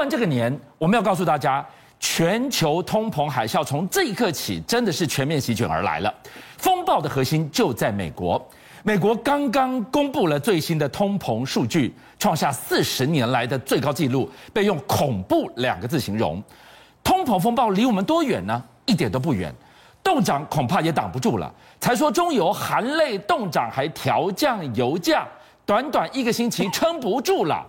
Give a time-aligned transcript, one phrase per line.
[0.00, 1.64] 完这个年，我们要告诉大家，
[1.98, 6.12] 全球通膨海啸从这一刻起真的是全面席卷而来了。
[6.56, 8.42] 风暴的核心就在美国，
[8.82, 16.42] 美国刚刚公布了最新的通膨数据，创下四十年来的最高纪录，被用“恐怖”两个字形容。
[17.04, 18.62] 通膨风暴离我们多远呢？
[18.86, 19.54] 一点都不远，
[20.02, 21.52] 冻涨恐怕也挡不住了。
[21.78, 25.28] 才说中油含泪冻涨，还调降油价，
[25.66, 27.66] 短短一个星期撑不住了。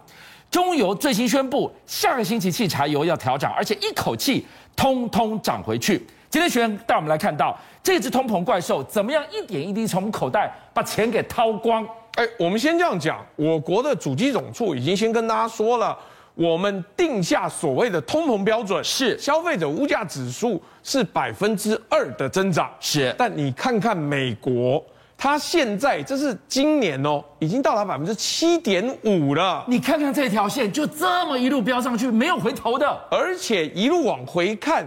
[0.52, 6.06] 中油最新宣布，下个星期汽柴油要调涨，而且一口气通通涨回去。
[6.30, 11.88] 今天学员带我们来看到这只通膨怪兽怎么样一点一滴从口袋把钱给掏光。
[12.16, 15.98] 哎，我们先这样讲，我国的主计总处已经先跟大家说了，
[16.36, 23.16] 我们定下所谓的通膨标准是消费者物价指数是百分之二的增长，是。
[23.18, 24.84] 但你看看美国。
[25.24, 29.64] 它现在这是今年哦，已经到达百分之七点五了。
[29.68, 34.84] 你看看这条线，就这么一路飙上去，没有回头的，而且一路往回看，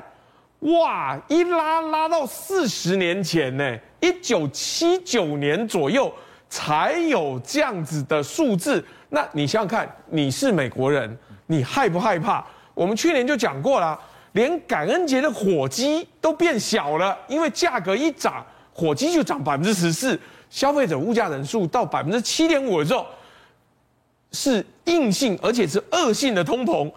[0.59, 6.13] 哇，一拉拉到四十年前呢，一九七九年左右
[6.49, 8.85] 才有这样子的数字。
[9.11, 12.45] 那你想想看，你是美国人，你害不害怕？
[12.75, 13.97] 我们去年就讲过了，
[14.33, 18.45] 连感恩节的火鸡都变小了，因为价格一涨。
[18.75, 20.19] 火鸡就涨百分之十四，
[20.51, 23.07] 消费者物价人数到百分之七点五的时候，
[24.33, 26.91] 是硬性而且是恶性的通膨，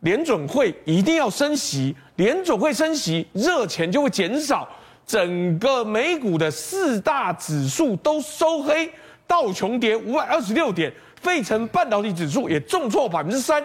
[0.00, 4.68] 联准会一定要升息，联准会升息，热钱就会减少，
[5.04, 8.88] 整个美股的四大指数都收黑，
[9.26, 13.60] 道琼跌五百二十六点，费城半导体指数也重挫百分之三，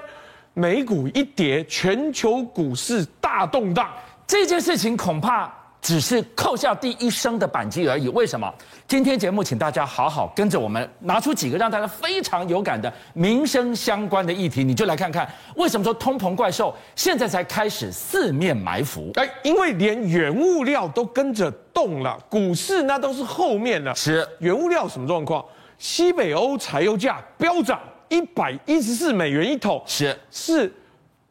[0.56, 3.88] 美股一跌，全球股市大动荡，
[4.26, 5.54] 这件事情恐怕。
[5.86, 8.10] 只是扣下第一声的扳机而已。
[8.10, 8.52] 为什么？
[8.88, 19.12] 今天节目，请大家好好跟着我们，拿出几个让大家非常有感的民生相关的议题，你就来看看为什么说通膨怪兽现在才开始四面埋伏。
[19.14, 23.94] 哎，因为连原物料都跟着动了，股市那都是后面的。
[23.94, 25.46] 是原物料什么状况？
[25.78, 27.80] 西北欧柴油价飙涨
[28.10, 30.74] 一百一十四美元一桶，是是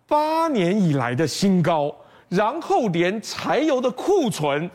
[0.07, 1.93] 八年以来的新高。
[2.35, 4.69] 然后连柴油的库存，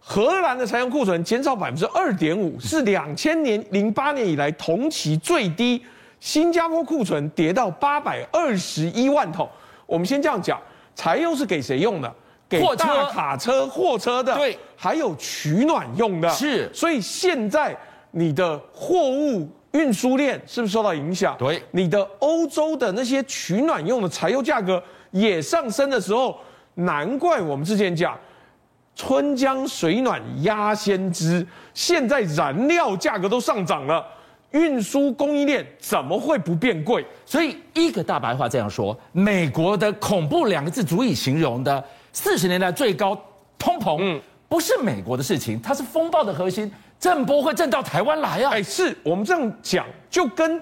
[0.00, 5.80] 荷兰的柴油库存减少百分之二点五，是两千年零八年以来同期最低。
[6.18, 9.48] 新加坡库存跌到八百二十一万桶。
[9.84, 10.60] 我们先这样讲，
[10.96, 12.12] 柴油是给谁用的？
[12.48, 14.34] 给大卡车、货车的。
[14.34, 16.28] 对，还有取暖用的。
[16.30, 17.76] 是，所以现在
[18.12, 21.36] 你的货物运输链是不是受到影响？
[21.38, 26.36] 对，你的欧洲的那些取暖用的柴油价格也上升的时候。
[26.76, 28.18] 难怪我们之前讲
[28.94, 34.06] “春江水暖鸭先知”，现在燃料价格都上涨了，
[34.50, 37.04] 运输供应链怎么会不变贵？
[37.24, 41.82] 所以一个大白话这样说：美国的恐怖两个字足以形容的
[42.12, 43.18] 四十年来最高
[43.58, 46.70] 通膨，嗯，不是美国的事情，它是风暴的核心，
[47.00, 48.50] 震波会震到台湾来啊！
[48.52, 50.60] 哎，是我们这样讲，就跟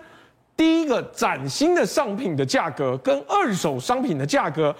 [0.57, 4.75] 第一个崭新的商品的价格跟二手商品的价格。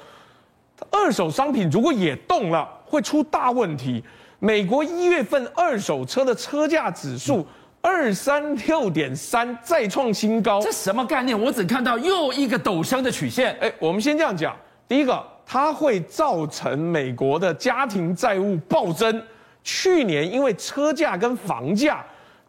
[0.91, 4.03] 二手商品如果也动了，会出大问题。
[4.39, 7.47] 美国一月份二手车的车价指数
[7.81, 11.39] 二三六点三再创新高，这什么概念？
[11.39, 13.57] 我只看到又一个陡升的曲线。
[13.61, 14.55] 哎，我们先这样讲，
[14.87, 19.23] 第一个，它会造成美国的家庭债务暴增。
[19.63, 22.05] 去年因为车价跟房价，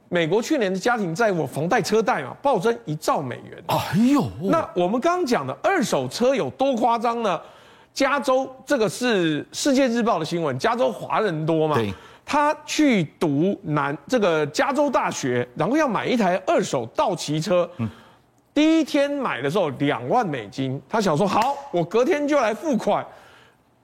[0.10, 3.64] 美国去年的家庭债务、房贷、车贷嘛，暴增一兆美元。
[3.68, 7.40] 哎呦，那我们刚刚讲的二手车有多夸张呢？
[7.96, 11.76] 加州这个是《世界日报》的新闻，加州华人多嘛？
[11.76, 11.92] 对。
[12.26, 17.68] 他去读南这个加州大学，然后要买一台二手道奇车。
[17.78, 17.88] 嗯。
[18.54, 23.06] 第一天买的时候两万美金，他想说好，我隔天就来付款。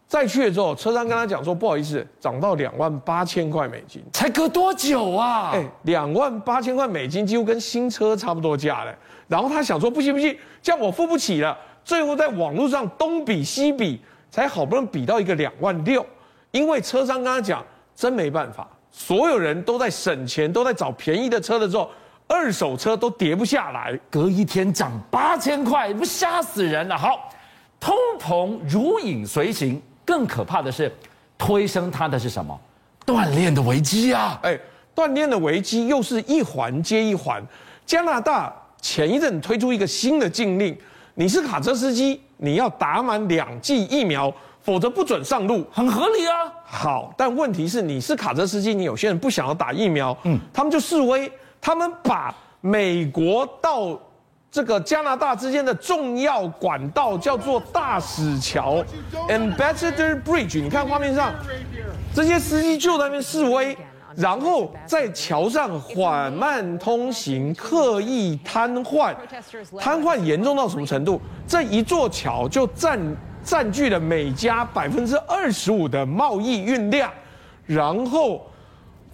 [0.07, 4.03] 再去了之后，车商跟他讲说不好意思，涨到两万八千块美金。
[4.11, 5.51] 才隔多久啊？
[5.53, 8.93] 哎，两万八千块美金几乎跟新车差不多价了。
[9.29, 11.57] 然后他想说不行不行，这样我付不起了。
[11.83, 16.05] 最后在网络上东比西比，才好不容易比到一个两万六，
[16.51, 17.63] 因为车商跟他讲，
[17.95, 21.89] 真没办法，所有人都在省钱，都在找便宜的车的时候，
[22.27, 26.97] 二手车都跌不下来，隔一天涨八千块，不吓死人了。
[26.97, 27.29] 好，
[27.79, 30.89] 通膨如影随形，更可怕的是，
[31.37, 32.57] 推升它的是什么？
[33.05, 34.39] 断链的危机啊！
[34.43, 34.57] 哎，
[34.93, 37.43] 断链的危机又是一环接一环。
[37.85, 40.77] 加拿大前一阵推出一个新的禁令。
[41.13, 46.51] 你是卡车司机，你要打满两剂疫苗，否则不准上路，很合理啊。
[46.63, 53.99] 好，但问题是你是卡车司机，你有些人不想要打疫苗，嗯，他们就示威，他们把美国到
[54.49, 58.83] 这个加拿大之间的重要管道叫做大使桥
[59.29, 60.61] （Ambassador Bridge）。
[60.61, 61.33] 你看画面上，
[62.13, 63.77] 这些司机就在那边示威，
[64.15, 69.15] 然后在桥上缓慢通行，刻意瘫痪。
[69.79, 71.21] 瘫痪严重到什么程度？
[71.47, 72.99] 这一座桥就占
[73.43, 77.11] 占据了美加百分之二十五的贸易运量，
[77.65, 78.45] 然后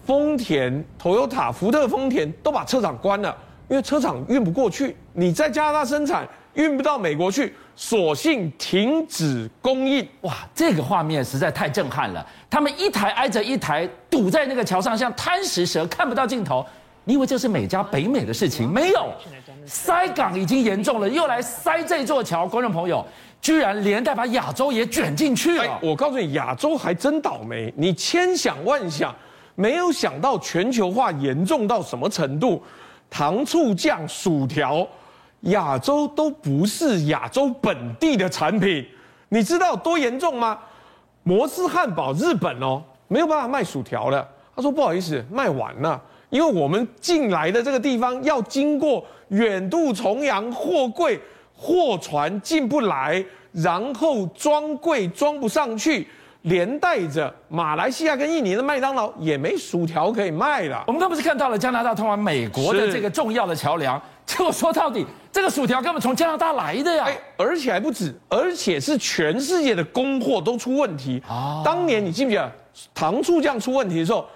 [0.05, 3.35] 丰田、Toyota、福特、丰田都把车厂关了。
[3.69, 6.25] 因为车厂运不过去，你在加拿大生产
[6.57, 10.05] 运不到美国去，索性停止供应。
[10.21, 12.25] 哇，这个画面实在太震撼了！
[12.49, 16.65] 他们一台挨着一台堵在那个桥上，像贪食蛇，看不到尽头。
[17.03, 18.67] 你以为这是美加北美的事情？
[18.67, 19.13] 没有，
[19.65, 22.47] 塞港已经严重了，又来塞这座桥。
[22.47, 23.05] 观众朋友，
[23.39, 25.63] 居然连带把亚洲也卷进去了。
[25.63, 27.73] 哎，我告诉你，亚洲还真倒霉。
[27.77, 29.15] 你千想万想，
[29.55, 32.61] 没有想到全球化严重到什么程度。
[33.09, 34.85] 糖醋酱、薯条，
[35.47, 38.85] 亚洲都不是亚洲本地的产品，
[39.29, 40.57] 你知道多严重吗？
[41.23, 44.27] 摩斯汉堡日本哦，没有办法卖薯条了。
[44.55, 51.19] 他说不好意思，卖完了，因为我们进来的这个地方要经过远渡重洋，货柜
[51.55, 56.07] 货船进不来，然后装柜装不上去。
[56.43, 60.81] 连带着马来西亚跟印尼的麦当劳也没薯条可以卖了。
[60.87, 64.01] 我们刚不是看到了加拿大通往美国的这个重要的桥梁？
[64.27, 67.05] 结果说到底，这个薯条根本从加拿大来的呀！
[67.07, 71.63] 哎，而且还不止，而且是全世界的供货都出问题啊！
[71.65, 72.51] 当年你记不记得
[72.93, 74.27] 糖醋酱出问题的时候，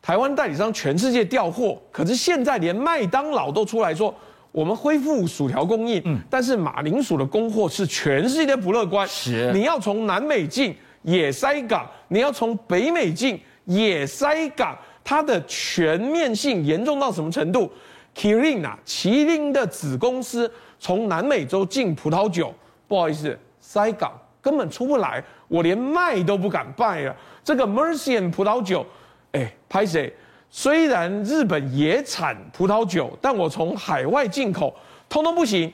[0.00, 4.14] 台湾代理商全世界调货，可是现在连麦当劳都出来说，
[4.52, 10.74] 我们恢复薯条供应，嗯，但是马铃薯的供货是全世界不乐观，是你要从南美进。
[11.02, 14.76] 也塞港，你要从北美进也塞港，
[15.08, 17.70] 它的全面性严重到什么程度
[18.16, 20.50] ？Kirin 啊，麒麟的子公司
[20.80, 22.52] 从南美洲进葡萄酒，
[22.88, 24.12] 不好意思，塞港
[24.42, 27.14] 根本出不来，我连卖都不敢卖了。
[27.44, 28.84] 这个 Mercian 葡萄酒，
[29.30, 30.12] 哎，拍谁？
[30.50, 34.74] 虽然日本也产葡萄酒，但我从海外进口，
[35.08, 35.72] 通通不行。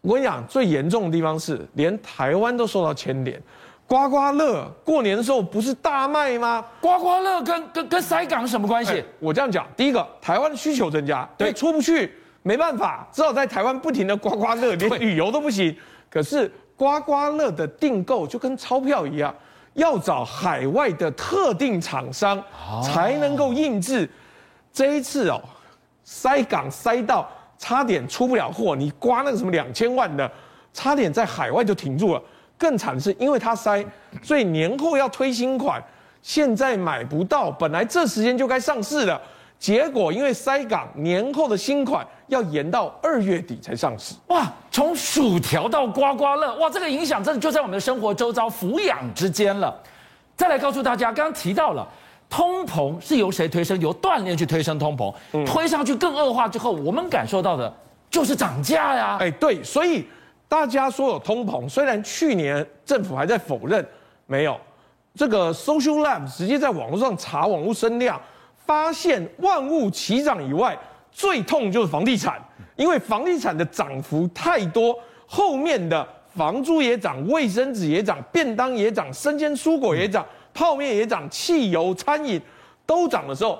[0.00, 3.38] 我跟你讲，最严重的地方是连台湾都受到牵连。
[3.90, 6.64] 刮刮乐过年的时候不是大卖吗？
[6.80, 9.04] 刮刮乐跟跟跟塞港什么关系？
[9.18, 12.14] 我这样讲，第一个，台湾的需求增加，对，出不去，
[12.44, 15.76] 没办法，只好在台湾不停的刮刮乐，连旅游都不行。
[16.08, 19.34] 可是刮刮乐的订购就跟钞票一样，
[19.74, 22.40] 要找海外的特定厂商
[22.84, 24.08] 才能够印制。
[24.72, 25.42] 这一次哦，
[26.04, 27.28] 塞港塞到
[27.58, 30.30] 差点出不了货，你刮那个什么两千万的，
[30.72, 32.22] 差点在海外就停住了。
[32.60, 33.82] 更惨的是，因为它塞，
[34.22, 35.82] 所以年后要推新款，
[36.20, 37.50] 现在买不到。
[37.50, 39.18] 本来这时间就该上市了，
[39.58, 44.14] 结果因为塞港，年后的新款要延到二月底才上市。
[44.26, 49.74] 哇，从薯条到刮刮乐，哇，这个影响真的就在我们的生活周遭、抚养之间了。
[50.36, 51.88] 再来告诉大家，刚刚提到了
[52.28, 53.80] 通膨是由谁推升？
[53.80, 55.14] 由锻炼去推升通膨，
[55.46, 57.74] 推上去更恶化之后，我们感受到的
[58.10, 59.16] 就是涨价呀。
[59.18, 60.04] 哎，对，所以。
[60.50, 63.86] 大家说有通膨，虽然去年政府还在否认，
[64.26, 64.58] 没有
[65.14, 68.20] 这个 Social Lab 直接在网络上查网络声量，
[68.66, 70.76] 发现万物齐涨以外，
[71.12, 72.42] 最痛就是房地产，
[72.74, 74.92] 因为房地产的涨幅太多，
[75.24, 76.04] 后面的
[76.34, 82.42] 房租也涨，卫生纸也涨，便当也涨，生鲜蔬果也涨，泡面也涨，汽油、餐饮
[82.84, 83.56] 都涨的时候，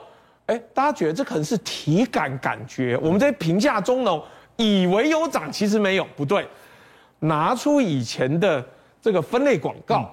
[0.47, 4.21] 哎，大家觉得这可能是体感感觉，我们在评价中农
[4.57, 6.45] 以为有涨，其实没有，不对。
[7.21, 8.65] 拿出以前的
[9.01, 10.13] 这个分类广告，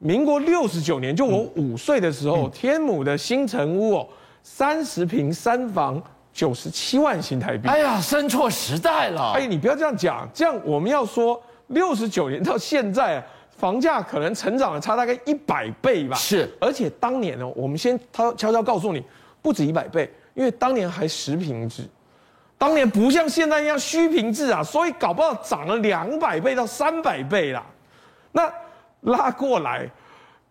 [0.00, 4.08] 嗯、民国六十九年，就我五岁的时候，嗯、天母的新城屋哦，
[4.42, 7.68] 三十平三房，九十七万新台币。
[7.68, 9.32] 哎呀，生错时代了。
[9.32, 13.24] 哎，你不要这样讲，这样我们要说六十九年到现在，
[13.56, 16.16] 房价可能成长了差大概一百倍吧。
[16.16, 19.02] 是，而且当年呢，我们先悄悄告诉你，
[19.40, 21.82] 不止一百倍，因为当年还十平制。
[22.56, 27.62] 当年不像现在一样虚平制啊，所以搞不好涨了两百倍到三百倍啦。
[28.32, 28.50] 那
[29.02, 29.88] 拉过来，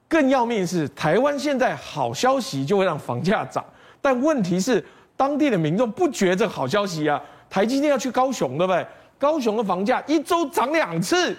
[0.08, 3.64] 更要命是台湾现在好消息就会让房价涨，
[4.02, 4.86] 但问题是
[5.18, 7.20] 当地的民众不觉着好消息啊。
[7.50, 8.86] 台积电要去高雄，对不对？
[9.18, 11.36] 高雄的房价一周涨两次，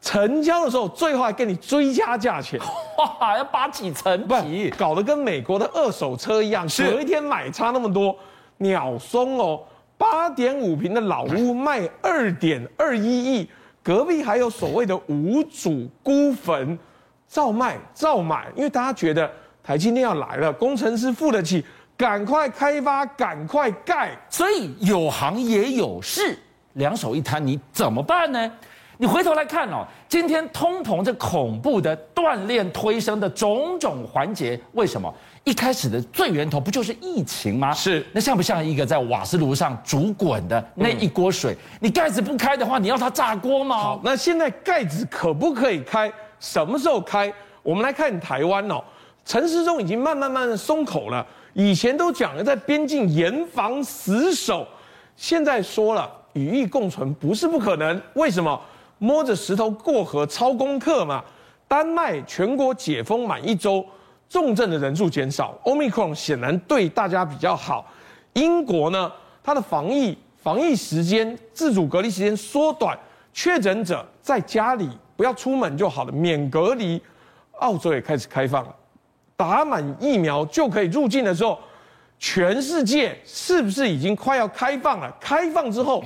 [0.00, 2.60] 成交的时候最后还给你追加价钱，
[3.20, 8.16] 哇，要扒几层皮，搞得跟美国的二手车一样，隔一天买差那么多，
[8.58, 9.60] 鸟松哦。
[9.98, 13.50] 八点五平的老屋卖二点二一亿，
[13.82, 16.78] 隔壁还有所谓的无主孤坟，
[17.26, 19.28] 照卖照买，因为大家觉得
[19.62, 21.64] 台积电要来了，工程师付得起，
[21.96, 26.38] 赶快开发，赶快盖，所以有行也有市，
[26.74, 28.50] 两手一摊，你怎么办呢？
[29.00, 35.12] 你回头来看哦，今天通膨这恐怖的锻炼推升的种种环节，为什么？
[35.48, 37.72] 一开始的最源头不就是疫情吗？
[37.72, 41.54] 是，那像不像一个在瓦斯炉上煮滚的那一锅水？
[41.54, 43.78] 嗯、你盖子不开的话，你要它炸锅吗？
[43.78, 46.12] 好，那现在盖子可不可以开？
[46.38, 47.32] 什么时候开？
[47.62, 48.84] 我们来看台湾哦，
[49.24, 51.26] 陈时中已经慢慢慢慢松口了。
[51.54, 54.68] 以前都讲了在边境严防死守，
[55.16, 57.98] 现在说了与疫共存不是不可能。
[58.12, 58.60] 为什么？
[58.98, 61.24] 摸着石头过河，抄功课嘛。
[61.66, 63.82] 丹麦全国解封满一周，
[64.28, 67.86] 重症的人数减少，Omicron 显然对大家比较好。
[68.34, 69.10] 英国呢，
[69.42, 72.98] 它的防疫防疫时间、自主隔离时间缩短，
[73.32, 77.00] 确诊者在家里不要出门就好了，免隔离。
[77.60, 78.74] 澳洲也开始开放了，
[79.36, 81.58] 打满疫苗就可以入境的时候，
[82.18, 85.12] 全世界是不是已经快要开放了？
[85.20, 86.04] 开放之后。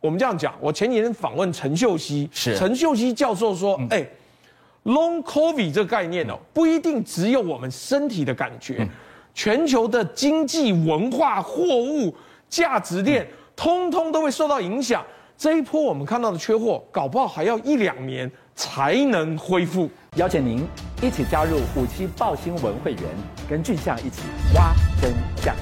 [0.00, 4.12] 我们这样讲，我前几天访问陈秀熙，是陈秀熙教授说，哎、嗯欸、
[4.88, 8.88] ，Long COVID 这个概念哦，不一定只有我们身体的感觉，嗯、
[9.34, 12.12] 全球的经济、文化、货物、
[12.48, 15.04] 价值链，通通都会受到影响。
[15.36, 19.88] 这一波我们看到的缺货，搞不好还要一两年才能恢复。
[20.16, 20.66] 邀请您
[21.00, 23.02] 一起加入五七报新闻会员，
[23.48, 24.22] 跟俊相一起
[24.54, 25.54] 挖真相。